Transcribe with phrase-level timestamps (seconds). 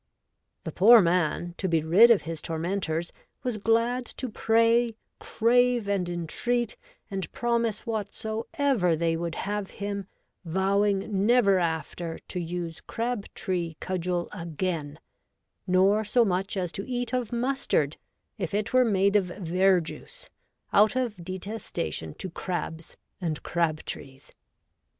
[0.63, 3.13] 'The poor man, to be rid of his tormentors,
[3.43, 6.75] was glad to pray, crave, and entreat,
[7.11, 10.07] and promise what soever they would have him,
[10.43, 12.67] vowing never after to 122 REVOLTED WOMAN.
[12.67, 12.81] use
[13.27, 14.99] Crab tree Cudgel again,
[15.67, 17.97] nor so much as to eat of Mustard,
[18.39, 20.29] if it were made of Verjuice,
[20.73, 24.31] out of detesta tion to Crabs and Crab trees.